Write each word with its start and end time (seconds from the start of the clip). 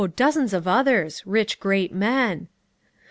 dozens 0.15 0.51
of 0.51 0.67
others, 0.67 1.21
rich, 1.27 1.59
great 1.59 1.93
men. 1.93 2.47